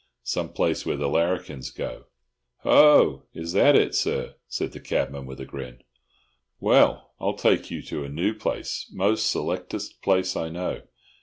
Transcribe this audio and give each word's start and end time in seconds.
Some 0.23 0.49
place 0.51 0.83
where 0.83 0.97
the 0.97 1.07
larrikins 1.07 1.69
go." 1.69 2.05
"Ho! 2.61 3.27
is 3.35 3.53
that 3.53 3.75
it, 3.75 3.93
sir?" 3.93 4.33
said 4.47 4.71
the 4.71 4.79
cabman, 4.79 5.27
with 5.27 5.39
a 5.39 5.45
grin. 5.45 5.83
"Well, 6.59 7.13
I'll 7.19 7.35
take 7.35 7.69
you 7.69 7.83
to 7.83 8.03
a 8.05 8.09
noo 8.09 8.33
place, 8.33 8.89
most 8.91 9.29
selectest 9.29 10.01
place 10.01 10.35
I 10.35 10.49
know. 10.49 10.81